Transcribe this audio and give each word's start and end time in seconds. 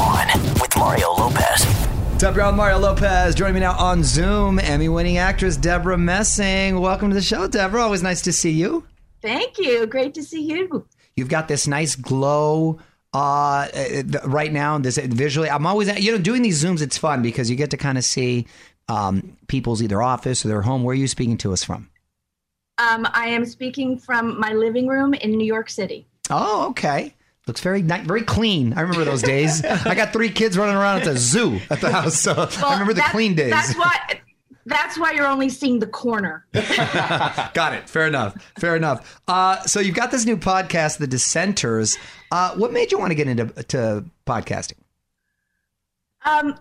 On 0.00 0.26
with 0.54 0.74
Mario 0.78 1.12
Lopez. 1.12 1.64
What's 1.64 2.24
up, 2.24 2.34
y'all? 2.34 2.52
Mario 2.52 2.78
Lopez 2.78 3.34
joining 3.34 3.54
me 3.54 3.60
now 3.60 3.76
on 3.76 4.02
Zoom. 4.02 4.58
Emmy-winning 4.58 5.18
actress 5.18 5.58
Debra 5.58 5.98
Messing. 5.98 6.80
Welcome 6.80 7.10
to 7.10 7.14
the 7.14 7.20
show, 7.20 7.46
Debra. 7.46 7.82
Always 7.82 8.02
nice 8.02 8.22
to 8.22 8.32
see 8.32 8.50
you. 8.50 8.86
Thank 9.20 9.58
you. 9.58 9.86
Great 9.86 10.14
to 10.14 10.22
see 10.22 10.40
you. 10.40 10.86
You've 11.16 11.28
got 11.28 11.48
this 11.48 11.66
nice 11.66 11.96
glow 11.96 12.78
uh, 13.12 13.68
right 14.24 14.50
now. 14.50 14.78
This 14.78 14.96
visually, 14.96 15.50
I'm 15.50 15.66
always 15.66 15.94
you 16.02 16.12
know 16.12 16.18
doing 16.18 16.40
these 16.40 16.64
zooms. 16.64 16.80
It's 16.80 16.96
fun 16.96 17.20
because 17.20 17.50
you 17.50 17.56
get 17.56 17.70
to 17.72 17.76
kind 17.76 17.98
of 17.98 18.04
see 18.04 18.46
um, 18.88 19.36
people's 19.48 19.82
either 19.82 20.00
office 20.00 20.46
or 20.46 20.48
their 20.48 20.62
home. 20.62 20.82
Where 20.82 20.94
are 20.94 20.96
you 20.96 21.08
speaking 21.08 21.36
to 21.38 21.52
us 21.52 21.62
from? 21.62 21.90
Um, 22.78 23.06
I 23.12 23.26
am 23.26 23.44
speaking 23.44 23.98
from 23.98 24.40
my 24.40 24.54
living 24.54 24.86
room 24.86 25.12
in 25.12 25.32
New 25.32 25.46
York 25.46 25.68
City. 25.68 26.06
Oh, 26.30 26.68
okay. 26.70 27.12
Looks 27.46 27.60
very 27.62 27.82
nice, 27.82 28.06
very 28.06 28.22
clean. 28.22 28.74
I 28.74 28.82
remember 28.82 29.04
those 29.04 29.22
days. 29.22 29.64
I 29.64 29.94
got 29.94 30.12
three 30.12 30.30
kids 30.30 30.58
running 30.58 30.76
around 30.76 30.98
at 30.98 31.04
the 31.04 31.16
zoo 31.16 31.58
at 31.70 31.80
the 31.80 31.90
house, 31.90 32.20
so 32.20 32.34
well, 32.34 32.48
I 32.64 32.72
remember 32.72 32.94
the 32.94 33.02
clean 33.02 33.34
days. 33.34 33.50
That's 33.50 33.74
why. 33.76 34.20
That's 34.66 34.98
why 34.98 35.12
you're 35.12 35.26
only 35.26 35.48
seeing 35.48 35.78
the 35.78 35.86
corner. 35.86 36.46
got 36.52 37.72
it. 37.72 37.88
Fair 37.88 38.06
enough. 38.06 38.36
Fair 38.58 38.76
enough. 38.76 39.20
Uh, 39.26 39.60
so 39.62 39.80
you've 39.80 39.96
got 39.96 40.10
this 40.10 40.26
new 40.26 40.36
podcast, 40.36 40.98
The 40.98 41.08
Dissenters. 41.08 41.98
Uh, 42.30 42.54
what 42.54 42.72
made 42.72 42.92
you 42.92 42.98
want 42.98 43.10
to 43.10 43.14
get 43.14 43.26
into 43.26 43.46
to 43.64 44.04
podcasting? 44.26 44.76
Um, 46.24 46.54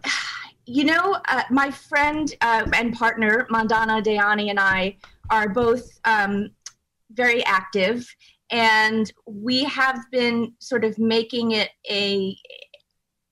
you 0.65 0.85
know, 0.85 1.17
uh, 1.27 1.43
my 1.51 1.71
friend 1.71 2.33
uh, 2.41 2.65
and 2.73 2.93
partner 2.93 3.47
Mandana 3.49 4.01
Dayani 4.01 4.49
and 4.49 4.59
I 4.59 4.97
are 5.29 5.49
both 5.49 5.99
um, 6.05 6.51
very 7.11 7.43
active, 7.45 8.07
and 8.51 9.11
we 9.25 9.63
have 9.63 9.99
been 10.11 10.53
sort 10.59 10.83
of 10.83 10.97
making 10.97 11.51
it 11.51 11.69
a 11.89 12.37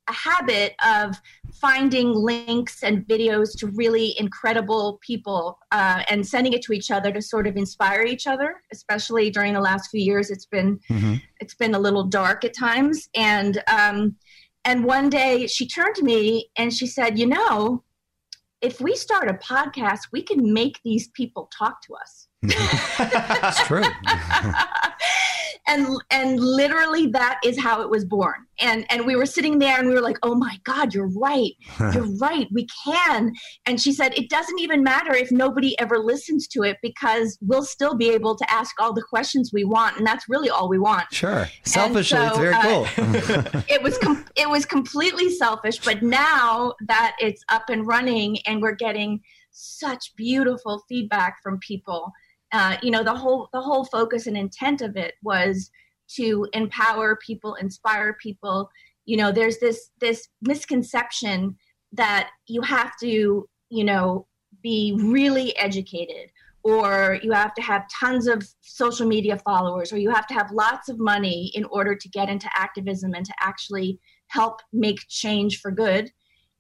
a 0.10 0.14
habit 0.14 0.74
of 0.86 1.18
finding 1.52 2.14
links 2.14 2.82
and 2.82 3.06
videos 3.08 3.58
to 3.58 3.68
really 3.68 4.16
incredible 4.18 5.00
people 5.06 5.60
uh, 5.74 6.02
and 6.10 6.26
sending 6.26 6.54
it 6.54 6.62
to 6.62 6.72
each 6.72 6.92
other 6.92 7.12
to 7.12 7.22
sort 7.22 7.46
of 7.46 7.58
inspire 7.58 8.04
each 8.04 8.26
other 8.26 8.62
especially 8.72 9.30
during 9.30 9.54
the 9.54 9.60
last 9.60 9.90
few 9.90 10.02
years 10.02 10.30
it's 10.32 10.46
been 10.46 10.80
mm-hmm. 10.90 11.16
it's 11.42 11.56
been 11.56 11.76
a 11.76 11.80
little 11.80 12.04
dark 12.04 12.46
at 12.46 12.56
times 12.56 13.10
and 13.16 13.62
um, 13.70 14.16
and 14.64 14.86
one 14.86 15.10
day 15.10 15.46
she 15.46 15.68
turned 15.68 15.96
to 15.96 16.04
me 16.04 16.50
and 16.58 16.74
she 16.74 16.88
said 16.88 17.20
you 17.20 17.26
know 17.26 17.84
if 18.62 18.82
we 18.82 18.96
start 18.96 19.30
a 19.30 19.34
podcast, 19.34 20.08
we 20.12 20.22
can 20.22 20.54
make 20.54 20.80
these 20.84 21.10
people 21.10 21.50
talk 21.58 21.82
to 21.84 21.96
us. 21.96 22.27
It's 23.00 23.64
true. 23.66 23.84
and 25.68 25.88
and 26.10 26.40
literally 26.40 27.08
that 27.08 27.40
is 27.44 27.60
how 27.60 27.82
it 27.82 27.90
was 27.90 28.06
born. 28.06 28.46
And 28.60 28.86
and 28.90 29.06
we 29.06 29.16
were 29.16 29.26
sitting 29.26 29.60
there 29.60 29.78
and 29.78 29.88
we 29.88 29.94
were 29.94 30.02
like 30.02 30.18
oh 30.24 30.36
my 30.36 30.58
god 30.64 30.94
you're 30.94 31.10
right. 31.10 31.52
You're 31.94 32.18
right. 32.18 32.48
We 32.52 32.68
can. 32.86 33.34
And 33.66 33.80
she 33.82 33.92
said 33.92 34.18
it 34.18 34.30
doesn't 34.30 34.60
even 34.60 34.84
matter 34.84 35.14
if 35.14 35.32
nobody 35.32 35.80
ever 35.80 36.00
listens 36.00 36.48
to 36.50 36.64
it 36.64 36.78
because 36.82 37.38
we'll 37.42 37.64
still 37.64 37.96
be 37.96 38.10
able 38.10 38.36
to 38.36 38.52
ask 38.52 38.80
all 38.80 38.94
the 38.94 39.04
questions 39.04 39.52
we 39.54 39.64
want. 39.64 39.98
And 39.98 40.06
that's 40.06 40.26
really 40.28 40.50
all 40.50 40.70
we 40.70 40.80
want. 40.80 41.06
Sure. 41.12 41.48
Selfishly 41.64 42.18
so, 42.18 42.28
it's 42.28 42.38
very 42.38 42.54
uh, 42.54 42.62
cool. 42.62 43.64
it 43.68 43.82
was 43.82 43.98
com- 43.98 44.26
it 44.36 44.50
was 44.50 44.66
completely 44.66 45.30
selfish 45.30 45.80
but 45.80 46.02
now 46.02 46.74
that 46.82 47.16
it's 47.20 47.44
up 47.50 47.70
and 47.70 47.88
running 47.88 48.38
and 48.46 48.62
we're 48.62 48.76
getting 48.76 49.22
such 49.52 50.16
beautiful 50.16 50.84
feedback 50.88 51.38
from 51.42 51.58
people 51.60 52.12
uh, 52.52 52.78
you 52.82 52.92
know 52.92 53.04
the 53.04 53.14
whole 53.14 53.50
the 53.54 53.62
whole 53.62 53.86
focus 53.86 54.28
and 54.28 54.38
intent 54.38 54.82
of 54.82 54.96
it 54.96 55.16
was 55.24 55.72
to 56.16 56.48
empower 56.54 57.18
people 57.18 57.56
inspire 57.56 58.18
people. 58.22 58.70
You 59.06 59.18
know 59.18 59.32
there's 59.32 59.60
this 59.60 59.90
this 60.00 60.28
misconception 60.42 61.58
that 61.94 62.30
you 62.48 62.62
have 62.62 62.94
to 63.02 63.48
you 63.70 63.84
know 63.84 64.28
be 64.62 64.98
really 65.02 65.56
educated 65.58 66.30
or 66.64 67.18
you 67.22 67.32
have 67.32 67.54
to 67.54 67.62
have 67.62 67.86
tons 67.90 68.28
of 68.28 68.46
social 68.60 69.08
media 69.08 69.38
followers 69.38 69.94
or 69.94 69.98
you 69.98 70.10
have 70.10 70.28
to 70.28 70.34
have 70.34 70.52
lots 70.52 70.90
of 70.90 71.00
money 71.00 71.50
in 71.56 71.64
order 71.66 71.96
to 71.96 72.10
get 72.10 72.28
into 72.28 72.50
activism 72.56 73.14
and 73.14 73.26
to 73.26 73.34
actually 73.40 73.98
help 74.28 74.60
make 74.74 75.00
change 75.08 75.62
for 75.62 75.72
good. 75.72 76.12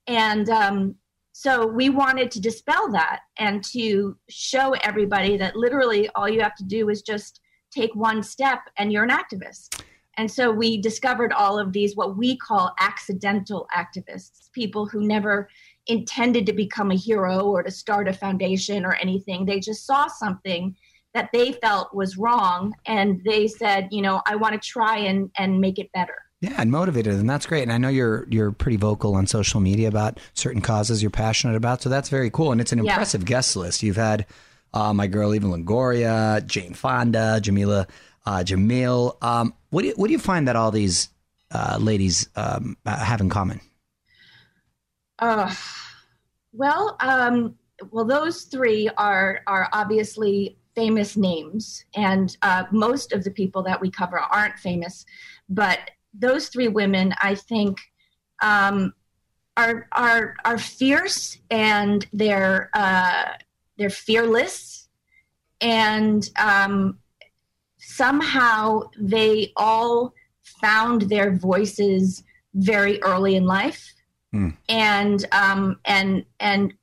And 0.07 0.49
um, 0.49 0.95
so 1.39 1.67
we 1.67 1.91
wanted 1.91 2.31
to 2.31 2.41
dispel 2.41 2.91
that 2.93 3.19
and 3.37 3.63
to 3.65 4.17
show 4.27 4.71
everybody 4.81 5.37
that 5.37 5.55
literally 5.55 6.09
all 6.15 6.27
you 6.27 6.41
have 6.41 6.55
to 6.55 6.63
do 6.63 6.89
is 6.89 7.03
just 7.03 7.41
take 7.69 7.93
one 7.93 8.23
step 8.23 8.61
and 8.79 8.91
you're 8.91 9.03
an 9.03 9.11
activist. 9.11 9.83
And 10.17 10.31
so 10.31 10.49
we 10.49 10.81
discovered 10.81 11.31
all 11.31 11.59
of 11.59 11.73
these, 11.73 11.95
what 11.95 12.17
we 12.17 12.37
call 12.37 12.73
accidental 12.79 13.67
activists, 13.71 14.51
people 14.51 14.87
who 14.87 15.05
never 15.05 15.47
intended 15.85 16.47
to 16.47 16.53
become 16.53 16.89
a 16.89 16.95
hero 16.95 17.45
or 17.45 17.61
to 17.61 17.69
start 17.69 18.07
a 18.07 18.13
foundation 18.13 18.83
or 18.83 18.95
anything. 18.95 19.45
They 19.45 19.59
just 19.59 19.85
saw 19.85 20.07
something 20.07 20.75
that 21.13 21.29
they 21.33 21.51
felt 21.51 21.93
was 21.93 22.17
wrong 22.17 22.73
and 22.87 23.21
they 23.23 23.47
said, 23.47 23.89
you 23.91 24.01
know, 24.01 24.23
I 24.25 24.35
want 24.37 24.59
to 24.59 24.67
try 24.67 24.97
and, 24.97 25.29
and 25.37 25.61
make 25.61 25.77
it 25.77 25.91
better. 25.91 26.17
Yeah, 26.39 26.53
and 26.57 26.71
motivated, 26.71 27.13
and 27.15 27.27
that's 27.27 27.47
great. 27.47 27.63
And 27.63 27.73
I 27.73 27.79
know 27.79 27.89
you're 27.89 28.27
you're 28.29 28.51
pretty 28.51 28.77
vocal 28.77 29.15
on 29.15 29.25
social 29.25 29.59
media 29.59 29.87
about 29.87 30.19
certain 30.35 30.61
causes 30.61 31.01
you're 31.01 31.09
passionate 31.09 31.55
about, 31.55 31.81
so 31.81 31.89
that's 31.89 32.09
very 32.09 32.29
cool. 32.29 32.51
And 32.51 32.61
it's 32.61 32.71
an 32.71 32.83
yeah. 32.83 32.91
impressive 32.91 33.25
guest 33.25 33.55
list. 33.55 33.81
You've 33.81 33.95
had 33.95 34.27
uh, 34.73 34.93
my 34.93 35.07
girl 35.07 35.33
Eva 35.33 35.47
Longoria, 35.47 36.45
Jane 36.45 36.75
Fonda, 36.75 37.39
Jameela 37.41 37.87
uh, 38.27 38.43
Jamil. 38.43 39.17
Um, 39.23 39.53
what 39.69 39.81
do 39.81 39.87
you, 39.87 39.93
what 39.95 40.07
do 40.07 40.13
you 40.13 40.19
find 40.19 40.47
that 40.47 40.55
all 40.55 40.69
these 40.69 41.09
uh, 41.51 41.77
ladies 41.81 42.29
um, 42.35 42.77
have 42.85 43.21
in 43.21 43.29
common? 43.29 43.61
Uh, 45.17 45.51
well, 46.51 46.97
um, 46.99 47.55
well, 47.89 48.05
those 48.05 48.43
three 48.43 48.89
are 48.97 49.41
are 49.47 49.69
obviously 49.73 50.59
famous 50.75 51.17
names, 51.17 51.83
and 51.95 52.37
uh, 52.43 52.65
most 52.71 53.11
of 53.11 53.23
the 53.23 53.31
people 53.31 53.63
that 53.63 53.81
we 53.81 53.89
cover 53.89 54.19
aren't 54.19 54.59
famous, 54.59 55.05
but 55.49 55.79
those 56.17 56.49
three 56.49 56.67
women, 56.67 57.13
I 57.21 57.35
think, 57.35 57.79
um, 58.41 58.93
are 59.55 59.87
are 59.91 60.35
are 60.45 60.57
fierce 60.57 61.37
and 61.49 62.05
they're 62.13 62.69
uh, 62.73 63.33
they're 63.77 63.89
fearless 63.89 64.77
and 65.61 66.29
um, 66.37 66.99
somehow 67.77 68.81
they 68.99 69.51
all 69.55 70.13
found 70.43 71.03
their 71.03 71.35
voices 71.35 72.23
very 72.53 73.01
early 73.03 73.35
in 73.35 73.45
life, 73.45 73.93
mm. 74.33 74.55
and 74.69 75.25
um, 75.31 75.79
and 75.85 76.25
and 76.39 76.73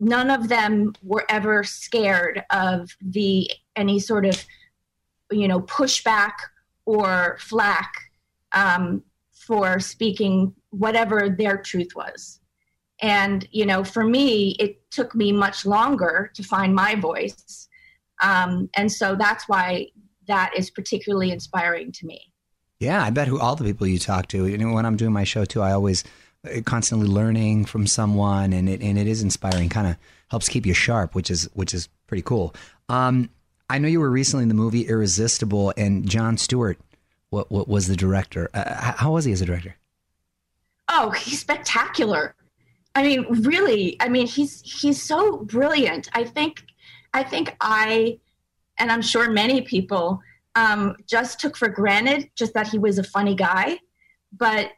none 0.00 0.30
of 0.30 0.48
them 0.48 0.94
were 1.02 1.24
ever 1.28 1.62
scared 1.64 2.44
of 2.50 2.90
the 3.00 3.50
any 3.76 4.00
sort 4.00 4.24
of 4.24 4.44
you 5.30 5.48
know 5.48 5.60
pushback 5.60 6.32
or 6.84 7.36
flack 7.40 7.92
um, 8.52 9.02
for 9.32 9.80
speaking 9.80 10.54
whatever 10.70 11.28
their 11.28 11.58
truth 11.58 11.94
was. 11.94 12.40
And, 13.00 13.46
you 13.50 13.66
know, 13.66 13.82
for 13.82 14.04
me, 14.04 14.56
it 14.60 14.90
took 14.90 15.14
me 15.14 15.32
much 15.32 15.66
longer 15.66 16.30
to 16.34 16.42
find 16.42 16.74
my 16.74 16.94
voice. 16.94 17.68
Um, 18.22 18.70
and 18.76 18.90
so 18.92 19.16
that's 19.16 19.48
why 19.48 19.88
that 20.28 20.52
is 20.56 20.70
particularly 20.70 21.32
inspiring 21.32 21.90
to 21.92 22.06
me. 22.06 22.32
Yeah, 22.78 23.02
I 23.02 23.10
bet 23.10 23.28
who 23.28 23.40
all 23.40 23.56
the 23.56 23.64
people 23.64 23.86
you 23.86 23.98
talk 23.98 24.28
to, 24.28 24.46
know, 24.56 24.72
when 24.72 24.86
I'm 24.86 24.96
doing 24.96 25.12
my 25.12 25.24
show 25.24 25.44
too, 25.44 25.62
I 25.62 25.72
always 25.72 26.04
uh, 26.44 26.60
constantly 26.64 27.08
learning 27.08 27.64
from 27.64 27.86
someone 27.86 28.52
and 28.52 28.68
it, 28.68 28.80
and 28.80 28.98
it 28.98 29.08
is 29.08 29.22
inspiring, 29.22 29.68
kind 29.68 29.88
of 29.88 29.96
helps 30.30 30.48
keep 30.48 30.64
you 30.64 30.74
sharp, 30.74 31.14
which 31.14 31.30
is, 31.30 31.48
which 31.54 31.74
is 31.74 31.88
pretty 32.06 32.22
cool. 32.22 32.54
Um, 32.88 33.30
I 33.68 33.78
know 33.78 33.88
you 33.88 34.00
were 34.00 34.10
recently 34.10 34.42
in 34.44 34.48
the 34.48 34.54
movie 34.54 34.86
Irresistible 34.86 35.72
and 35.76 36.08
Jon 36.08 36.36
Stewart 36.36 36.78
what, 37.32 37.50
what 37.50 37.66
was 37.66 37.88
the 37.88 37.96
director? 37.96 38.50
Uh, 38.52 38.92
how 38.96 39.12
was 39.12 39.24
he 39.24 39.32
as 39.32 39.40
a 39.40 39.46
director? 39.46 39.76
Oh, 40.88 41.10
he's 41.10 41.40
spectacular. 41.40 42.34
I 42.94 43.02
mean, 43.02 43.24
really. 43.42 43.96
I 44.00 44.08
mean, 44.10 44.26
he's 44.26 44.60
he's 44.60 45.02
so 45.02 45.38
brilliant. 45.38 46.10
I 46.12 46.24
think 46.24 46.62
I 47.14 47.22
think 47.22 47.56
I, 47.60 48.18
and 48.78 48.92
I'm 48.92 49.00
sure 49.00 49.30
many 49.30 49.62
people, 49.62 50.20
um, 50.54 50.96
just 51.06 51.40
took 51.40 51.56
for 51.56 51.68
granted 51.68 52.30
just 52.36 52.52
that 52.52 52.68
he 52.68 52.78
was 52.78 52.98
a 52.98 53.04
funny 53.04 53.34
guy, 53.34 53.78
but 54.36 54.70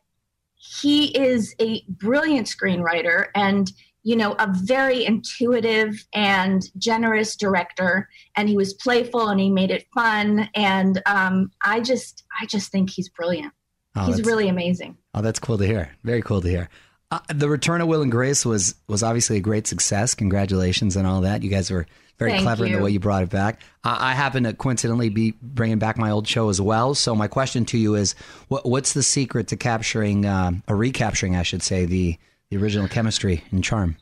he 0.55 1.06
is 1.19 1.55
a 1.61 1.83
brilliant 1.89 2.47
screenwriter 2.47 3.27
and 3.35 3.73
you 4.05 4.15
know, 4.15 4.35
a 4.39 4.47
very 4.53 5.05
intuitive 5.05 6.06
and 6.15 6.71
generous 6.79 7.35
director, 7.35 8.09
and 8.37 8.49
he 8.49 8.56
was 8.56 8.75
playful 8.75 9.29
and 9.29 9.41
he 9.41 9.51
made 9.51 9.71
it 9.71 9.87
fun. 9.93 10.49
And 10.55 11.03
um, 11.06 11.51
I 11.65 11.81
just, 11.81 12.23
I 12.41 12.47
just 12.47 12.71
think 12.71 12.91
he's 12.91 13.09
brilliant. 13.09 13.53
Oh, 13.97 14.06
he's 14.06 14.23
really 14.23 14.49
amazing. 14.49 14.97
Oh, 15.15 15.23
that's 15.23 15.39
cool 15.39 15.59
to 15.59 15.67
hear. 15.67 15.91
Very 16.05 16.21
cool 16.21 16.41
to 16.41 16.49
hear. 16.49 16.69
Uh, 17.11 17.21
the 17.35 17.49
return 17.49 17.81
of 17.81 17.89
Will 17.89 18.03
and 18.03 18.11
Grace 18.11 18.45
was 18.45 18.75
was 18.89 19.03
obviously 19.03 19.37
a 19.37 19.41
great 19.41 19.67
success. 19.67 20.15
Congratulations 20.15 20.97
and 20.97 21.06
all 21.06 21.21
that. 21.21 21.43
You 21.43 21.51
guys 21.51 21.71
were 21.71 21.87
very 22.19 22.33
Thank 22.33 22.43
clever 22.43 22.67
you. 22.67 22.73
in 22.73 22.79
the 22.79 22.85
way 22.85 22.91
you 22.91 23.01
brought 23.01 23.23
it 23.23 23.31
back. 23.31 23.62
Uh, 23.85 23.97
I 23.99 24.15
happen 24.15 24.45
to 24.45 24.53
coincidentally 24.53 25.09
be 25.09 25.35
bringing 25.41 25.79
back 25.79 25.97
my 25.97 26.11
old 26.11 26.29
show 26.29 26.49
as 26.49 26.61
well. 26.61 26.95
So 26.95 27.15
my 27.15 27.29
question 27.29 27.65
to 27.67 27.79
you 27.79 27.95
is, 27.95 28.15
what, 28.49 28.67
what's 28.67 28.93
the 28.93 29.03
secret 29.03 29.49
to 29.49 29.56
capturing, 29.56 30.25
uh, 30.25 30.53
or 30.69 30.77
recapturing, 30.77 31.37
I 31.37 31.43
should 31.43 31.62
say, 31.62 31.87
the 31.87 32.19
the 32.55 32.62
original 32.62 32.89
chemistry 32.89 33.43
and 33.51 33.62
charm? 33.62 33.97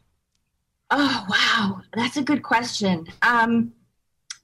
Oh 0.91 1.27
wow, 1.29 1.81
that's 1.95 2.17
a 2.17 2.23
good 2.23 2.43
question. 2.43 3.07
Um, 3.23 3.73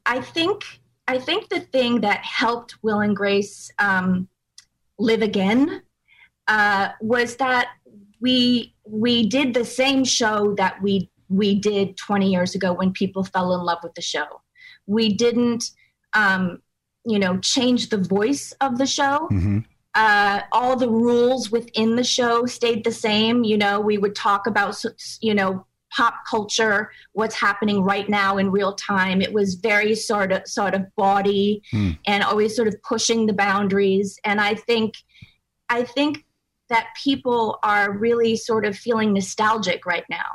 I 0.06 0.20
think 0.20 0.64
I 1.06 1.18
think 1.18 1.48
the 1.48 1.60
thing 1.60 2.00
that 2.00 2.20
helped 2.24 2.76
Will 2.82 3.00
and 3.00 3.14
Grace 3.14 3.70
um, 3.78 4.28
live 4.98 5.22
again 5.22 5.82
uh, 6.46 6.90
was 7.00 7.36
that 7.36 7.68
we 8.20 8.74
we 8.84 9.28
did 9.28 9.52
the 9.52 9.64
same 9.64 10.04
show 10.04 10.54
that 10.54 10.80
we 10.82 11.10
we 11.28 11.54
did 11.54 11.98
20 11.98 12.30
years 12.30 12.54
ago 12.54 12.72
when 12.72 12.92
people 12.92 13.22
fell 13.22 13.54
in 13.54 13.60
love 13.60 13.78
with 13.82 13.94
the 13.94 14.00
show. 14.00 14.40
We 14.86 15.12
didn't, 15.12 15.70
um, 16.14 16.62
you 17.04 17.18
know, 17.18 17.36
change 17.40 17.90
the 17.90 17.98
voice 17.98 18.52
of 18.62 18.78
the 18.78 18.86
show. 18.86 19.28
Mm-hmm. 19.30 19.58
Uh, 19.94 20.42
all 20.52 20.76
the 20.76 20.88
rules 20.88 21.50
within 21.50 21.96
the 21.96 22.04
show 22.04 22.46
stayed 22.46 22.84
the 22.84 22.92
same. 22.92 23.42
You 23.42 23.58
know, 23.58 23.80
we 23.80 23.98
would 23.98 24.14
talk 24.14 24.46
about, 24.46 24.82
you 25.20 25.34
know, 25.34 25.66
pop 25.90 26.14
culture, 26.28 26.90
what's 27.12 27.34
happening 27.34 27.82
right 27.82 28.08
now 28.08 28.38
in 28.38 28.50
real 28.50 28.74
time. 28.74 29.20
It 29.20 29.32
was 29.32 29.54
very 29.54 29.94
sort 29.94 30.32
of 30.32 30.46
sort 30.46 30.74
of 30.74 30.84
bawdy 30.96 31.62
mm. 31.72 31.98
and 32.06 32.22
always 32.22 32.54
sort 32.54 32.68
of 32.68 32.80
pushing 32.82 33.26
the 33.26 33.32
boundaries. 33.32 34.18
And 34.24 34.40
I 34.40 34.54
think 34.54 34.94
I 35.68 35.84
think 35.84 36.24
that 36.68 36.88
people 37.02 37.58
are 37.62 37.92
really 37.92 38.36
sort 38.36 38.66
of 38.66 38.76
feeling 38.76 39.14
nostalgic 39.14 39.86
right 39.86 40.04
now. 40.10 40.26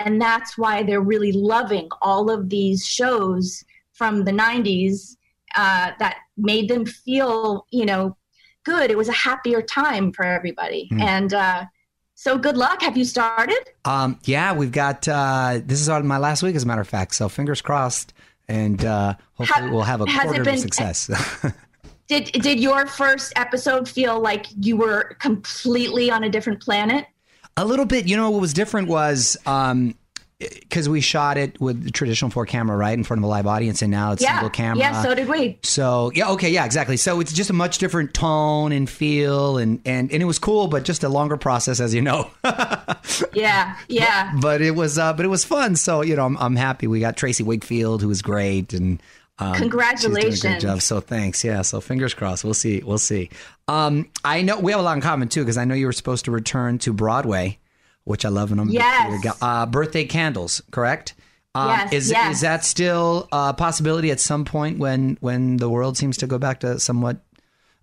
And 0.00 0.20
that's 0.20 0.56
why 0.56 0.82
they're 0.82 1.00
really 1.00 1.32
loving 1.32 1.88
all 2.02 2.30
of 2.30 2.50
these 2.50 2.86
shows 2.86 3.64
from 3.92 4.24
the 4.24 4.30
90s 4.30 5.16
uh, 5.56 5.90
that 5.98 6.18
made 6.36 6.68
them 6.68 6.86
feel, 6.86 7.66
you 7.70 7.84
know, 7.84 8.16
good. 8.64 8.90
It 8.90 8.96
was 8.96 9.08
a 9.08 9.12
happier 9.12 9.62
time 9.62 10.12
for 10.12 10.24
everybody. 10.24 10.88
Mm. 10.92 11.00
And 11.00 11.34
uh, 11.34 11.64
so 12.14 12.36
good 12.36 12.56
luck. 12.56 12.82
Have 12.82 12.96
you 12.96 13.04
started? 13.04 13.60
Um, 13.84 14.18
yeah, 14.24 14.52
we've 14.52 14.72
got. 14.72 15.06
Uh, 15.06 15.60
this 15.64 15.80
is 15.80 15.88
on 15.88 16.06
my 16.06 16.18
last 16.18 16.42
week, 16.42 16.56
as 16.56 16.64
a 16.64 16.66
matter 16.66 16.80
of 16.80 16.88
fact. 16.88 17.14
So 17.14 17.28
fingers 17.28 17.60
crossed, 17.60 18.12
and 18.48 18.84
uh, 18.84 19.14
hopefully 19.34 19.62
have, 19.62 19.70
we'll 19.70 19.82
have 19.82 20.00
a 20.00 20.06
quarter 20.06 20.42
been, 20.42 20.54
of 20.54 20.60
success. 20.60 21.08
did 22.08 22.24
did 22.32 22.58
your 22.58 22.86
first 22.86 23.32
episode 23.36 23.88
feel 23.88 24.18
like 24.18 24.46
you 24.60 24.76
were 24.76 25.16
completely 25.20 26.10
on 26.10 26.24
a 26.24 26.28
different 26.28 26.60
planet? 26.60 27.06
A 27.56 27.64
little 27.64 27.86
bit. 27.86 28.08
You 28.08 28.16
know, 28.16 28.30
what 28.30 28.40
was 28.40 28.52
different 28.52 28.88
was 28.88 29.36
um, 29.46 29.94
because 30.38 30.88
we 30.88 31.00
shot 31.00 31.36
it 31.36 31.60
with 31.60 31.82
the 31.82 31.90
traditional 31.90 32.30
four 32.30 32.46
camera 32.46 32.76
right 32.76 32.96
in 32.96 33.02
front 33.02 33.18
of 33.18 33.24
a 33.24 33.26
live 33.26 33.46
audience 33.46 33.82
and 33.82 33.90
now 33.90 34.12
it's 34.12 34.22
yeah. 34.22 34.34
single 34.34 34.50
camera 34.50 34.78
yeah 34.78 35.02
so 35.02 35.12
did 35.12 35.28
we 35.28 35.58
so 35.64 36.12
yeah 36.14 36.30
okay 36.30 36.48
yeah 36.48 36.64
exactly 36.64 36.96
so 36.96 37.18
it's 37.18 37.32
just 37.32 37.50
a 37.50 37.52
much 37.52 37.78
different 37.78 38.14
tone 38.14 38.70
and 38.70 38.88
feel 38.88 39.58
and 39.58 39.80
and, 39.84 40.12
and 40.12 40.22
it 40.22 40.26
was 40.26 40.38
cool 40.38 40.68
but 40.68 40.84
just 40.84 41.02
a 41.02 41.08
longer 41.08 41.36
process 41.36 41.80
as 41.80 41.92
you 41.92 42.00
know 42.00 42.30
yeah 43.32 43.76
yeah 43.88 44.30
but, 44.34 44.42
but, 44.42 44.62
it 44.62 44.72
was 44.72 44.96
uh 44.96 45.12
but 45.12 45.24
it 45.24 45.28
was 45.28 45.44
fun 45.44 45.74
so 45.74 46.02
you 46.02 46.14
know 46.14 46.24
I'm, 46.24 46.36
I'm 46.38 46.56
happy 46.56 46.86
we 46.86 47.00
got 47.00 47.16
Tracey 47.16 47.42
Wigfield 47.42 48.00
who 48.00 48.08
was 48.08 48.22
great 48.22 48.72
and 48.72 49.02
um, 49.40 49.54
Congratulations! 49.54 50.44
A 50.44 50.58
job. 50.58 50.82
So 50.82 51.00
thanks. 51.00 51.44
Yeah. 51.44 51.62
So 51.62 51.80
fingers 51.80 52.12
crossed. 52.12 52.42
We'll 52.42 52.54
see. 52.54 52.82
We'll 52.84 52.98
see. 52.98 53.30
Um, 53.68 54.08
I 54.24 54.42
know 54.42 54.58
we 54.58 54.72
have 54.72 54.80
a 54.80 54.82
lot 54.82 54.96
in 54.96 55.00
common 55.00 55.28
too 55.28 55.42
because 55.42 55.56
I 55.56 55.64
know 55.64 55.76
you 55.76 55.86
were 55.86 55.92
supposed 55.92 56.24
to 56.24 56.32
return 56.32 56.78
to 56.78 56.92
Broadway 56.92 57.60
which 58.08 58.24
I 58.24 58.30
love. 58.30 58.50
And 58.50 58.60
I'm 58.60 58.68
yes. 58.70 59.36
Uh, 59.40 59.66
birthday 59.66 60.04
candles, 60.04 60.62
correct? 60.70 61.14
Um, 61.54 61.68
yes, 61.68 61.92
is 61.92 62.10
yes. 62.10 62.36
is 62.36 62.40
that 62.42 62.64
still 62.64 63.28
a 63.32 63.54
possibility 63.54 64.10
at 64.10 64.20
some 64.20 64.44
point 64.44 64.78
when 64.78 65.18
when 65.20 65.56
the 65.56 65.68
world 65.68 65.96
seems 65.96 66.16
to 66.18 66.26
go 66.26 66.38
back 66.38 66.60
to 66.60 66.78
somewhat 66.78 67.18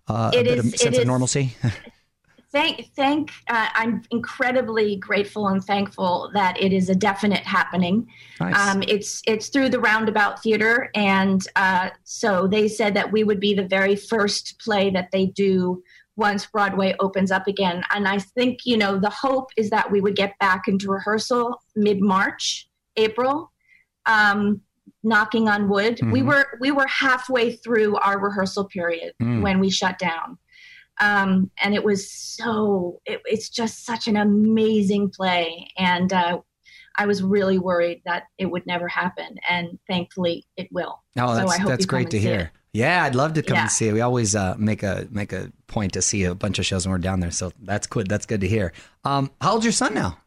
uh, 0.08 0.30
a 0.34 0.42
bit 0.42 0.58
of 0.58 0.66
sense 0.76 0.98
of 0.98 1.06
normalcy? 1.06 1.54
thank 2.52 2.90
thank 2.94 3.30
uh, 3.48 3.68
I'm 3.74 4.02
incredibly 4.10 4.96
grateful 4.96 5.48
and 5.48 5.62
thankful 5.62 6.30
that 6.34 6.60
it 6.60 6.72
is 6.72 6.88
a 6.88 6.94
definite 6.94 7.44
happening. 7.44 8.08
Nice. 8.40 8.56
Um, 8.56 8.82
it's 8.86 9.22
it's 9.26 9.48
through 9.48 9.70
the 9.70 9.80
Roundabout 9.80 10.42
Theater, 10.42 10.90
and 10.94 11.46
uh, 11.56 11.90
so 12.04 12.46
they 12.46 12.68
said 12.68 12.94
that 12.94 13.12
we 13.12 13.24
would 13.24 13.40
be 13.40 13.54
the 13.54 13.66
very 13.66 13.96
first 13.96 14.58
play 14.58 14.90
that 14.90 15.10
they 15.10 15.26
do 15.26 15.82
once 16.16 16.46
Broadway 16.46 16.94
opens 17.00 17.30
up 17.30 17.46
again. 17.46 17.82
And 17.90 18.08
I 18.08 18.18
think, 18.18 18.60
you 18.64 18.76
know, 18.76 18.98
the 18.98 19.10
hope 19.10 19.50
is 19.56 19.70
that 19.70 19.90
we 19.90 20.00
would 20.00 20.16
get 20.16 20.38
back 20.38 20.62
into 20.66 20.90
rehearsal 20.90 21.60
mid 21.74 22.00
March, 22.00 22.68
April. 22.96 23.52
Um, 24.06 24.60
knocking 25.02 25.48
on 25.48 25.68
wood. 25.68 25.96
Mm-hmm. 25.96 26.10
We 26.10 26.22
were 26.22 26.46
we 26.60 26.70
were 26.72 26.86
halfway 26.86 27.56
through 27.56 27.96
our 27.96 28.18
rehearsal 28.20 28.64
period 28.64 29.14
mm. 29.22 29.40
when 29.40 29.60
we 29.60 29.70
shut 29.70 29.98
down. 29.98 30.38
Um, 31.00 31.50
and 31.62 31.74
it 31.74 31.84
was 31.84 32.10
so 32.10 33.00
it, 33.04 33.20
it's 33.24 33.48
just 33.48 33.84
such 33.84 34.08
an 34.08 34.16
amazing 34.16 35.10
play 35.10 35.68
and 35.76 36.12
uh, 36.12 36.38
I 36.98 37.06
was 37.06 37.22
really 37.22 37.58
worried 37.58 38.02
that 38.04 38.24
it 38.38 38.46
would 38.46 38.66
never 38.66 38.88
happen, 38.88 39.36
and 39.48 39.78
thankfully 39.86 40.46
it 40.56 40.68
will. 40.72 41.02
Oh, 41.18 41.34
that's, 41.34 41.56
so 41.58 41.64
that's 41.64 41.86
great 41.86 42.10
to 42.10 42.18
hear. 42.18 42.52
Yeah, 42.76 43.04
I'd 43.04 43.14
love 43.14 43.32
to 43.34 43.42
come 43.42 43.56
yeah. 43.56 43.62
and 43.62 43.70
see 43.70 43.88
it. 43.88 43.94
We 43.94 44.02
always 44.02 44.36
uh, 44.36 44.54
make 44.58 44.82
a 44.82 45.08
make 45.10 45.32
a 45.32 45.50
point 45.66 45.94
to 45.94 46.02
see 46.02 46.24
a 46.24 46.34
bunch 46.34 46.58
of 46.58 46.66
shows 46.66 46.86
when 46.86 46.92
we're 46.92 46.98
down 46.98 47.20
there. 47.20 47.30
So 47.30 47.50
that's 47.62 47.86
good. 47.86 48.06
That's 48.06 48.26
good 48.26 48.42
to 48.42 48.48
hear. 48.48 48.74
Um, 49.02 49.30
how 49.40 49.52
old's 49.52 49.64
your 49.64 49.72
son 49.72 49.94
now? 49.94 50.18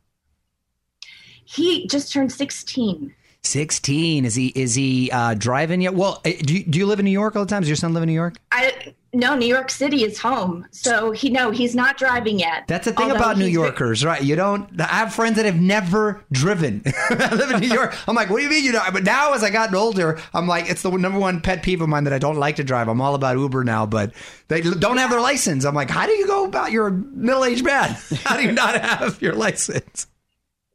He 1.45 1.87
just 1.87 2.11
turned 2.11 2.31
sixteen. 2.31 3.13
16 3.43 4.25
is 4.25 4.35
he 4.35 4.47
is 4.47 4.75
he 4.75 5.09
uh, 5.11 5.33
driving 5.33 5.79
yet 5.79 5.93
well 5.93 6.19
eh, 6.25 6.35
do 6.41 6.55
you, 6.55 6.63
do 6.65 6.77
you 6.77 6.85
live 6.85 6.99
in 6.99 7.05
new 7.05 7.11
york 7.11 7.37
all 7.37 7.45
the 7.45 7.49
time 7.49 7.61
does 7.61 7.69
your 7.69 7.77
son 7.77 7.93
live 7.93 8.03
in 8.03 8.07
new 8.07 8.13
york 8.13 8.35
i 8.51 8.93
no 9.13 9.35
new 9.35 9.45
york 9.45 9.69
city 9.69 10.03
is 10.03 10.19
home. 10.19 10.65
So 10.71 11.11
he 11.11 11.29
no 11.29 11.51
he's 11.51 11.75
not 11.75 11.97
driving 11.97 12.39
yet. 12.39 12.67
That's 12.67 12.85
the 12.85 12.93
thing 12.93 13.11
about 13.11 13.37
new 13.37 13.45
yorkers 13.45 14.03
right? 14.05 14.21
You 14.21 14.35
don't 14.35 14.79
i 14.81 14.85
have 14.85 15.13
friends 15.13 15.35
that 15.37 15.45
have 15.45 15.59
never 15.59 16.23
driven. 16.31 16.81
I 17.09 17.33
live 17.33 17.51
in 17.51 17.59
new 17.61 17.73
york. 17.73 17.95
I'm 18.07 18.15
like 18.15 18.29
what 18.29 18.37
do 18.37 18.43
you 18.43 18.49
mean 18.49 18.63
you 18.63 18.71
know 18.71 18.83
but 18.91 19.03
now 19.03 19.33
as 19.33 19.43
i 19.43 19.49
gotten 19.49 19.75
older 19.75 20.19
i'm 20.33 20.47
like 20.47 20.69
it's 20.69 20.81
the 20.81 20.91
number 20.91 21.19
one 21.19 21.41
pet 21.41 21.63
peeve 21.63 21.81
of 21.81 21.89
mine 21.89 22.03
that 22.05 22.13
i 22.13 22.19
don't 22.19 22.37
like 22.37 22.57
to 22.57 22.63
drive. 22.63 22.87
I'm 22.87 23.01
all 23.01 23.15
about 23.15 23.37
uber 23.37 23.63
now 23.63 23.85
but 23.85 24.13
they 24.47 24.61
don't 24.61 24.97
have 24.97 25.09
their 25.09 25.21
license. 25.21 25.65
I'm 25.65 25.75
like 25.75 25.89
how 25.89 26.05
do 26.05 26.13
you 26.13 26.27
go 26.27 26.45
about 26.45 26.71
your 26.71 26.89
middle-aged 26.89 27.63
man? 27.63 27.95
How 28.23 28.37
do 28.37 28.43
you 28.43 28.51
not 28.51 28.79
have 28.79 29.21
your 29.21 29.33
license 29.33 30.07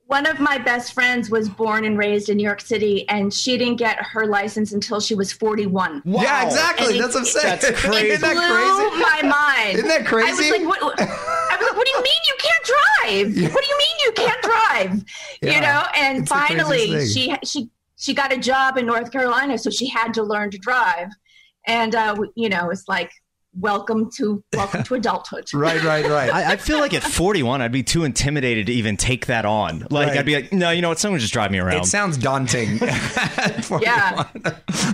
one 0.07 0.27
of 0.27 0.39
my 0.39 0.59
best 0.59 0.93
friends 0.93 1.31
was 1.31 1.49
born 1.49 1.85
and 1.85 1.97
raised 1.97 2.29
in 2.29 2.37
New 2.37 2.43
York 2.43 2.61
City, 2.61 3.09
and 3.09 3.33
she 3.33 3.57
didn't 3.57 3.77
get 3.77 3.97
her 3.99 4.27
license 4.27 4.73
until 4.73 5.01
she 5.01 5.15
was 5.15 5.33
41. 5.33 6.03
Wow. 6.05 6.23
Yeah, 6.23 6.45
exactly. 6.45 6.99
It, 6.99 7.01
that's 7.01 7.15
what 7.15 7.21
I'm 7.21 7.27
saying. 7.27 7.59
That's 7.61 7.81
crazy. 7.85 8.09
It 8.13 8.21
blew 8.21 9.01
my 9.01 9.21
mind. 9.23 9.79
Isn't 9.79 9.89
that 9.89 10.07
crazy? 10.07 10.29
I 10.29 10.33
was 10.33 10.51
like, 10.51 10.69
what, 10.69 11.01
I 11.01 11.57
was 11.57 11.67
like, 11.69 11.77
what 11.77 11.87
do 11.87 11.93
you 11.93 12.03
mean 12.03 12.21
you 12.29 12.37
can't 12.39 12.65
drive? 12.65 12.75
Yeah. 13.05 13.49
What 13.53 13.63
do 13.63 13.69
you 13.69 13.79
mean 13.79 13.97
you 14.05 14.13
can't 14.13 14.43
drive? 14.43 15.05
Yeah. 15.43 15.55
You 15.55 15.61
know, 15.61 15.83
and 15.95 16.19
it's 16.21 16.29
finally 16.31 17.07
she 17.07 17.35
she 17.45 17.69
she 17.97 18.15
got 18.15 18.33
a 18.33 18.39
job 18.39 18.79
in 18.79 18.87
North 18.87 19.13
Carolina, 19.13 19.59
so 19.59 19.69
she 19.69 19.89
had 19.89 20.15
to 20.15 20.23
learn 20.23 20.51
to 20.53 20.59
drive. 20.59 21.09
And 21.67 21.95
uh, 21.95 22.17
you 22.35 22.49
know, 22.49 22.71
it's 22.71 22.89
like 22.89 23.13
welcome 23.57 24.11
to 24.17 24.43
welcome 24.53 24.83
to 24.83 24.95
adulthood. 24.95 25.49
right, 25.55 25.83
right, 25.83 26.07
right. 26.07 26.33
I, 26.33 26.53
I, 26.53 26.57
feel 26.57 26.79
like 26.79 26.95
at 26.95 27.03
41, 27.03 27.63
I'd 27.63 27.73
be 27.73 27.83
too 27.83 28.05
intimidated 28.05 28.67
to 28.67 28.73
even 28.73 28.97
take 28.97 29.27
that 29.27 29.45
on. 29.45 29.87
Like 29.91 30.09
right. 30.09 30.19
I'd 30.19 30.27
be 30.27 30.35
like, 30.35 30.53
no, 30.53 30.71
you 30.71 30.83
know 30.83 30.89
what? 30.89 30.99
Someone 30.99 31.21
just 31.21 31.33
drive 31.33 31.51
me 31.51 31.59
around. 31.59 31.83
It 31.83 31.87
sounds 31.87 32.17
daunting. 32.17 32.79
yeah, 32.79 34.29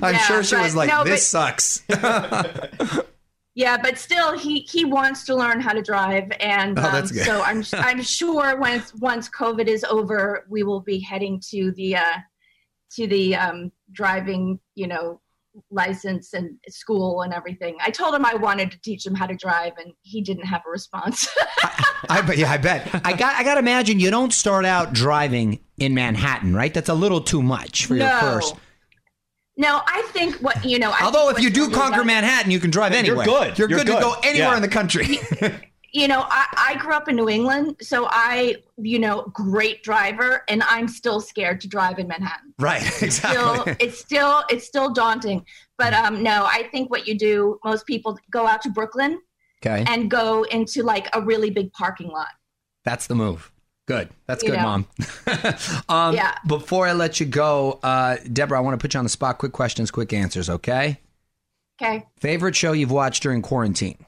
I'm 0.03 0.15
yeah, 0.15 0.19
sure 0.19 0.43
she 0.43 0.57
was 0.57 0.75
like, 0.75 0.91
no, 0.91 1.05
this 1.05 1.33
but, 1.33 1.61
sucks. 1.61 1.83
yeah, 3.55 3.77
but 3.77 3.99
still, 3.99 4.39
he 4.39 4.61
he 4.61 4.85
wants 4.85 5.25
to 5.25 5.35
learn 5.35 5.61
how 5.61 5.73
to 5.73 5.83
drive, 5.83 6.31
and 6.41 6.79
oh, 6.79 6.83
um, 6.83 7.07
so 7.07 7.43
I'm 7.43 7.65
I'm 7.75 8.03
sure 8.03 8.57
once 8.57 8.95
once 8.95 9.29
COVID 9.29 9.67
is 9.67 9.85
over, 9.85 10.47
we 10.49 10.63
will 10.63 10.81
be 10.81 11.01
heading 11.01 11.41
to 11.51 11.73
the 11.73 11.97
uh, 11.97 12.19
to 12.93 13.07
the 13.07 13.37
um, 13.37 13.73
driving, 13.93 14.59
you 14.75 14.87
know, 14.87 15.21
license 15.71 16.33
and 16.33 16.57
school 16.69 17.23
and 17.23 17.33
everything. 17.33 17.77
I 17.81 17.91
told 17.91 18.15
him 18.15 18.25
I 18.25 18.35
wanted 18.35 18.71
to 18.73 18.81
teach 18.81 19.07
him 19.07 19.15
how 19.15 19.27
to 19.27 19.35
drive, 19.35 19.73
and 19.79 19.93
he 20.03 20.23
didn't 20.23 20.45
have 20.45 20.63
a 20.67 20.71
response. 20.71 21.29
I, 21.63 21.95
I 22.09 22.23
bet. 22.23 22.39
Yeah, 22.39 22.51
I 22.51 22.57
bet. 22.57 22.89
I 23.05 23.13
got. 23.13 23.35
I 23.37 23.43
got 23.43 23.55
to 23.55 23.61
imagine 23.61 24.01
you 24.01 24.11
don't 24.11 24.33
start 24.33 24.65
out 24.65 24.93
driving 24.93 25.61
in 25.79 25.95
Manhattan, 25.95 26.55
right? 26.55 26.73
That's 26.73 26.89
a 26.89 26.95
little 26.95 27.21
too 27.21 27.43
much 27.43 27.87
for 27.87 27.95
no. 27.95 28.09
your 28.09 28.21
first. 28.21 28.55
No, 29.57 29.83
I 29.87 30.03
think 30.13 30.37
what 30.37 30.65
you 30.65 30.79
know. 30.79 30.91
I 30.91 31.05
Although 31.05 31.31
if 31.31 31.41
you 31.41 31.51
do 31.51 31.71
conquer 31.71 32.05
Manhattan, 32.05 32.51
you 32.51 32.61
can 32.61 32.71
drive 32.71 32.93
anywhere. 32.93 33.27
You're 33.27 33.39
good. 33.39 33.59
You're, 33.59 33.69
You're 33.69 33.79
good, 33.79 33.87
good, 33.89 33.97
to 33.97 34.03
go 34.03 34.15
anywhere 34.23 34.51
yeah. 34.51 34.57
in 34.57 34.63
the 34.63 34.69
country. 34.69 35.19
you 35.93 36.09
know, 36.09 36.25
I, 36.29 36.47
I 36.57 36.77
grew 36.77 36.95
up 36.95 37.09
in 37.09 37.17
New 37.17 37.29
England, 37.29 37.77
so 37.81 38.07
I, 38.11 38.57
you 38.79 38.99
know, 38.99 39.23
great 39.33 39.83
driver, 39.83 40.45
and 40.49 40.63
I'm 40.65 40.89
still 40.89 41.21
scared 41.21 41.61
to 41.63 41.69
drive 41.69 41.99
in 41.99 42.09
Manhattan. 42.09 42.55
Right, 42.59 42.83
exactly. 43.03 43.11
Still, 43.11 43.77
it's 43.81 43.99
still 43.99 44.45
it's 44.49 44.67
still 44.67 44.93
daunting. 44.93 45.45
But 45.79 45.95
um, 45.95 46.23
no, 46.23 46.45
I 46.45 46.69
think 46.71 46.91
what 46.91 47.09
you 47.09 47.17
do, 47.17 47.59
most 47.65 47.87
people 47.87 48.19
go 48.31 48.47
out 48.47 48.63
to 48.63 48.71
Brooklyn, 48.71 49.21
okay, 49.65 49.85
and 49.87 50.11
go 50.11 50.45
into 50.45 50.83
like 50.83 51.09
a 51.13 51.21
really 51.21 51.51
big 51.51 51.73
parking 51.73 52.09
lot. 52.09 52.29
That's 52.85 53.07
the 53.07 53.15
move. 53.15 53.51
Good. 53.87 54.09
That's 54.27 54.45
you 54.45 54.51
good, 54.51 54.59
know. 54.59 54.63
mom. 54.63 54.87
um, 55.89 56.15
yeah. 56.15 56.37
Before 56.47 56.87
I 56.87 56.93
let 56.93 57.19
you 57.19 57.27
go, 57.27 57.81
uh, 57.83 58.19
Debra, 58.33 58.57
I 58.57 58.61
want 58.61 58.79
to 58.79 58.83
put 58.83 58.95
you 58.95 58.99
on 58.99 59.05
the 59.05 59.11
spot. 59.11 59.39
Quick 59.39 59.51
questions, 59.53 59.91
quick 59.91 60.13
answers. 60.13 60.49
Okay. 60.49 61.01
Okay. 61.83 62.07
Favorite 62.19 62.55
show 62.55 62.73
you've 62.73 62.93
watched 62.93 63.23
during 63.23 63.43
quarantine? 63.43 64.07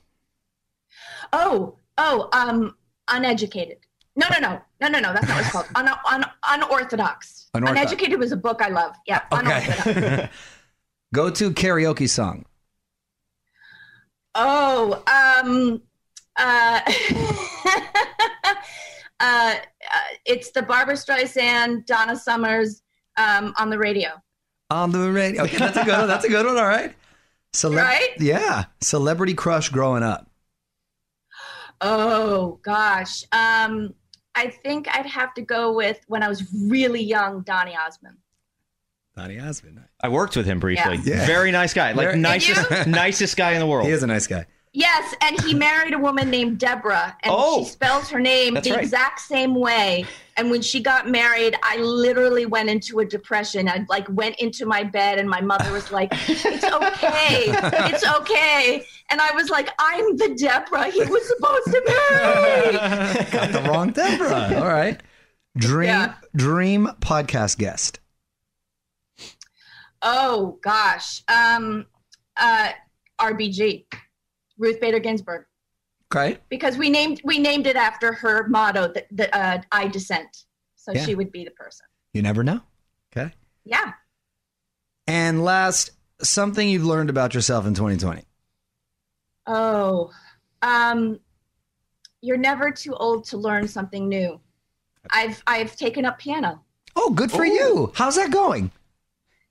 Oh, 1.32 1.76
oh, 1.98 2.28
um, 2.32 2.76
uneducated. 3.08 3.78
No, 4.14 4.26
no, 4.30 4.38
no, 4.40 4.60
no, 4.80 4.88
no, 4.88 5.00
no. 5.00 5.12
That's 5.14 5.26
not 5.26 5.36
what 5.36 5.44
it's 5.44 5.52
called. 5.52 5.66
Un, 5.74 5.88
un, 5.88 6.24
unorthodox. 6.48 7.48
unorthodox. 7.54 7.80
Uneducated 7.80 8.18
was 8.18 8.32
a 8.32 8.36
book 8.36 8.60
I 8.60 8.68
love. 8.68 8.94
Yeah, 9.06 9.22
okay. 9.32 10.28
Go 11.14 11.30
to 11.30 11.50
karaoke 11.50 12.08
song. 12.08 12.44
Oh, 14.34 15.02
um, 15.06 15.82
uh, 16.38 16.80
uh, 19.20 19.54
uh, 19.54 19.54
it's 20.24 20.50
the 20.52 20.62
Barbra 20.62 20.94
Streisand, 20.94 21.86
Donna 21.86 22.16
Summers, 22.16 22.82
um, 23.18 23.52
on 23.58 23.68
the 23.70 23.78
radio. 23.78 24.10
On 24.70 24.90
the 24.90 25.10
radio. 25.10 25.44
Okay, 25.44 25.58
that's 25.58 25.76
a 25.76 25.84
good 25.84 25.98
one. 25.98 26.08
That's 26.08 26.24
a 26.24 26.30
good 26.30 26.46
one. 26.46 26.56
All 26.56 26.64
right. 26.64 26.94
Cele- 27.52 27.76
right? 27.76 28.10
Yeah. 28.18 28.64
Celebrity 28.80 29.34
crush 29.34 29.68
growing 29.68 30.02
up. 30.02 30.30
Oh 31.82 32.60
gosh. 32.62 33.24
Um, 33.32 33.94
I 34.34 34.48
think 34.48 34.88
I'd 34.94 35.06
have 35.06 35.34
to 35.34 35.42
go 35.42 35.72
with 35.72 36.00
when 36.06 36.22
I 36.22 36.28
was 36.28 36.50
really 36.54 37.02
young, 37.02 37.42
Donny 37.42 37.76
Osmond. 37.76 38.16
Donny 39.16 39.38
Osmond. 39.38 39.82
I 40.00 40.08
worked 40.08 40.36
with 40.36 40.46
him 40.46 40.58
briefly. 40.58 40.98
Yeah. 41.04 41.16
Yeah. 41.16 41.26
Very 41.26 41.50
nice 41.50 41.74
guy. 41.74 41.92
Like 41.92 42.16
nicest 42.16 42.86
nicest 42.86 43.36
guy 43.36 43.52
in 43.52 43.58
the 43.58 43.66
world. 43.66 43.86
He 43.86 43.92
is 43.92 44.02
a 44.02 44.06
nice 44.06 44.26
guy. 44.26 44.46
Yes, 44.74 45.14
and 45.20 45.38
he 45.42 45.52
married 45.52 45.92
a 45.92 45.98
woman 45.98 46.30
named 46.30 46.58
Debra, 46.58 47.14
and 47.22 47.34
oh, 47.36 47.62
she 47.62 47.70
spells 47.70 48.08
her 48.08 48.18
name 48.18 48.54
the 48.54 48.70
right. 48.70 48.80
exact 48.80 49.20
same 49.20 49.54
way. 49.54 50.06
And 50.36 50.50
when 50.50 50.62
she 50.62 50.80
got 50.80 51.08
married, 51.08 51.56
I 51.62 51.76
literally 51.76 52.46
went 52.46 52.70
into 52.70 53.00
a 53.00 53.04
depression. 53.04 53.68
I 53.68 53.84
like 53.88 54.06
went 54.10 54.36
into 54.36 54.66
my 54.66 54.82
bed, 54.82 55.18
and 55.18 55.28
my 55.28 55.40
mother 55.40 55.72
was 55.72 55.90
like, 55.92 56.10
"It's 56.28 56.64
okay, 56.64 57.44
it's 57.92 58.06
okay." 58.06 58.86
And 59.10 59.20
I 59.20 59.32
was 59.34 59.50
like, 59.50 59.68
"I'm 59.78 60.16
the 60.16 60.34
Debra 60.34 60.90
he 60.90 61.00
was 61.04 61.28
supposed 61.28 61.66
to 61.66 61.82
marry." 61.86 62.72
got 63.30 63.52
the 63.52 63.62
wrong 63.68 63.90
Debra. 63.92 64.56
All 64.56 64.68
right, 64.68 65.00
dream 65.56 65.88
yeah. 65.88 66.14
dream 66.34 66.88
podcast 67.00 67.58
guest. 67.58 68.00
Oh 70.00 70.58
gosh, 70.62 71.22
um, 71.28 71.86
uh, 72.36 72.70
RBG. 73.20 73.84
Ruth 74.58 74.80
Bader 74.80 75.00
Ginsburg. 75.00 75.46
Okay. 76.14 76.38
Because 76.48 76.76
we 76.76 76.90
named 76.90 77.20
we 77.24 77.38
named 77.38 77.66
it 77.66 77.76
after 77.76 78.12
her 78.12 78.46
motto 78.48 78.92
that, 78.92 79.06
that 79.12 79.34
uh, 79.34 79.58
I 79.72 79.88
dissent. 79.88 80.44
So 80.76 80.92
yeah. 80.92 81.04
she 81.04 81.14
would 81.14 81.32
be 81.32 81.44
the 81.44 81.50
person. 81.52 81.86
You 82.12 82.22
never 82.22 82.44
know. 82.44 82.60
Okay. 83.16 83.32
Yeah. 83.64 83.92
And 85.06 85.42
last, 85.44 85.92
something 86.22 86.68
you've 86.68 86.84
learned 86.84 87.10
about 87.10 87.34
yourself 87.34 87.66
in 87.66 87.74
2020. 87.74 88.22
Oh, 89.46 90.10
um, 90.60 91.18
you're 92.20 92.36
never 92.36 92.70
too 92.70 92.94
old 92.94 93.24
to 93.26 93.36
learn 93.36 93.66
something 93.66 94.08
new. 94.08 94.40
I've 95.10 95.42
I've 95.46 95.76
taken 95.76 96.04
up 96.04 96.18
piano. 96.18 96.62
Oh, 96.94 97.10
good 97.10 97.32
for 97.32 97.44
Ooh. 97.44 97.52
you. 97.52 97.92
How's 97.94 98.16
that 98.16 98.30
going? 98.30 98.70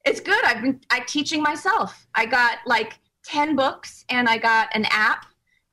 It's 0.06 0.20
good. 0.20 0.44
I've 0.46 0.62
been 0.62 0.80
I 0.90 1.00
teaching 1.02 1.42
myself. 1.42 2.08
I 2.16 2.26
got 2.26 2.60
like 2.66 3.00
10 3.26 3.56
books 3.56 4.06
and 4.10 4.30
I 4.30 4.38
got 4.38 4.70
an 4.74 4.86
app 4.90 5.26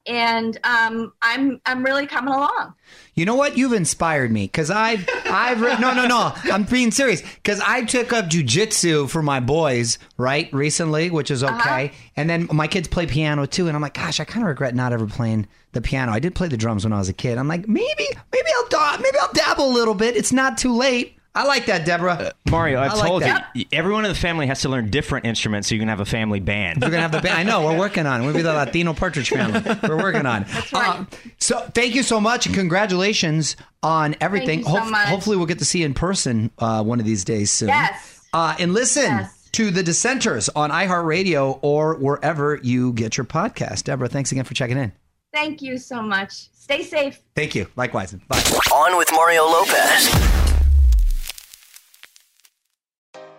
and 0.09 0.59
um, 0.65 1.13
I'm 1.23 1.61
I'm 1.67 1.85
really 1.85 2.07
coming 2.07 2.33
along. 2.33 2.75
You 3.15 3.27
know 3.27 3.35
what? 3.35 3.59
You've 3.59 3.73
inspired 3.75 4.33
me 4.33 4.45
because 4.45 4.71
I've 4.71 5.09
I've 5.27 5.61
re- 5.61 5.79
no 5.79 5.93
no 5.93 6.07
no 6.07 6.33
I'm 6.45 6.65
being 6.65 6.91
serious 6.91 7.21
because 7.21 7.61
I 7.61 7.85
took 7.85 8.13
up 8.13 8.27
jujitsu 8.27 9.09
for 9.11 9.23
my 9.23 9.41
boys 9.41 9.99
right 10.17 10.53
recently, 10.53 11.11
which 11.11 11.31
is 11.31 11.43
uh-huh. 11.43 11.61
okay, 11.61 11.87
uh-huh. 11.87 12.13
and 12.17 12.31
then 12.31 12.49
my 12.53 12.67
kids 12.67 12.89
play 12.89 13.07
piano 13.07 13.47
too, 13.47 13.67
and 13.69 13.77
I'm 13.77 13.83
like, 13.83 13.95
gosh, 13.95 14.19
I 14.19 14.25
kind 14.25 14.45
of 14.45 14.49
regret 14.49 14.75
not 14.75 14.93
ever 14.93 15.07
playing 15.07 15.47
the 15.73 15.83
piano. 15.83 16.13
I 16.13 16.19
did 16.19 16.35
play 16.35 16.49
the 16.49 16.57
drums 16.57 16.85
when 16.85 16.93
I 16.93 16.99
was 16.99 17.09
a 17.09 17.15
kid. 17.15 17.39
I'm 17.39 17.49
like, 17.49 17.69
maybe 17.69 18.07
maybe 18.33 18.49
I'll 18.57 18.69
da- 18.69 18.99
maybe 19.03 19.19
I'll 19.21 19.33
dabble 19.33 19.67
a 19.67 19.75
little 19.75 19.95
bit. 19.95 20.17
It's 20.17 20.33
not 20.33 20.57
too 20.57 20.75
late. 20.75 21.18
I 21.35 21.45
like 21.45 21.67
that, 21.67 21.85
Debra. 21.87 22.13
Uh, 22.15 22.31
Mario, 22.51 22.81
I've 22.81 22.99
told 22.99 23.23
you, 23.25 23.65
everyone 23.73 24.05
in 24.05 24.11
the 24.11 24.19
family 24.19 24.47
has 24.49 24.63
to 24.63 24.69
learn 24.69 24.91
different 24.91 25.25
instruments 25.27 25.69
so 25.69 25.75
you 25.75 25.81
can 25.81 25.89
have 25.89 26.01
a 26.01 26.05
family 26.05 26.41
band. 26.41 26.83
We're 26.83 26.91
gonna 26.91 27.03
have 27.03 27.13
the 27.13 27.21
band. 27.21 27.39
I 27.39 27.43
know 27.45 27.65
we're 27.65 27.79
working 27.79 28.07
on. 28.07 28.21
it. 28.23 28.25
We'll 28.25 28.35
be 28.35 28.43
the 28.43 28.53
Latino 28.53 28.93
Partridge 28.93 29.31
Family. 29.31 29.61
We're 29.89 29.97
working 29.99 30.27
on. 30.27 30.45
That's 30.49 30.73
right. 30.73 31.01
Uh, 31.01 31.05
so 31.39 31.61
thank 31.75 31.95
you 31.95 32.03
so 32.03 32.21
much 32.21 32.47
and 32.47 32.55
congratulations 32.55 33.57
on 33.83 34.17
everything. 34.21 34.65
Thank 34.65 34.69
you 34.77 34.85
so 34.85 34.91
much. 34.91 35.07
Hopefully, 35.09 35.37
we'll 35.37 35.47
get 35.47 35.61
to 35.61 35.65
see 35.65 35.81
you 35.81 35.87
in 35.87 35.95
person 35.95 36.51
uh, 36.59 36.83
one 36.83 36.99
of 36.99 37.07
these 37.07 37.25
days 37.25 37.53
soon. 37.53 37.69
Yes. 37.69 38.27
Uh, 38.33 38.57
and 38.59 38.73
listen. 38.75 39.03
Yes. 39.05 39.35
To 39.53 39.71
the 39.71 39.83
dissenters 39.83 40.51
on 40.55 40.71
iHeartRadio 40.71 41.59
or 41.63 41.95
wherever 41.95 42.61
you 42.63 42.93
get 42.93 43.17
your 43.17 43.25
podcast. 43.25 43.85
Debra, 43.85 44.09
thanks 44.09 44.31
again 44.31 44.45
for 44.45 44.53
checking 44.55 44.77
in. 44.77 44.93
Thank 45.33 45.63
you 45.63 45.79
so 45.79 46.03
much. 46.03 46.49
Stay 46.53 46.83
safe. 46.83 47.21
Thank 47.35 47.55
you. 47.55 47.67
Likewise. 47.75 48.13
Bye. 48.29 48.43
On 48.73 48.97
with 48.99 49.09
Mario 49.13 49.45
Lopez. 49.45 50.48